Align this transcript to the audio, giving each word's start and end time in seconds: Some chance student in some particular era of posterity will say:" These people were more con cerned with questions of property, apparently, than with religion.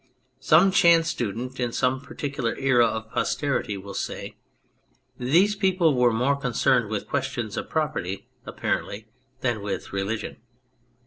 Some 0.39 0.71
chance 0.71 1.09
student 1.09 1.59
in 1.59 1.71
some 1.71 2.01
particular 2.01 2.55
era 2.57 2.87
of 2.87 3.11
posterity 3.11 3.77
will 3.77 3.93
say:" 3.93 4.35
These 5.19 5.55
people 5.55 5.93
were 5.93 6.11
more 6.11 6.35
con 6.35 6.53
cerned 6.53 6.89
with 6.89 7.07
questions 7.07 7.55
of 7.55 7.69
property, 7.69 8.27
apparently, 8.43 9.05
than 9.41 9.61
with 9.61 9.93
religion. 9.93 10.37